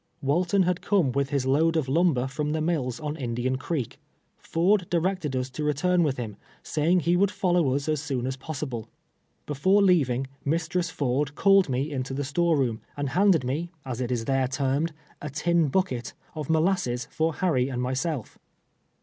[0.19, 3.99] Walton had come M ith his load of lumber from the mills on Indian Creek.
[4.35, 8.35] Ford directed us to return Avith him, saying he would follow us as soon as
[8.35, 8.89] possible.
[9.47, 14.11] I>efore leaving, ]\Iistress Ford called me into the store room, and handed me, as it
[14.11, 14.91] is there termed,
[15.21, 18.39] a tin bucket of molasses for Harry and myself.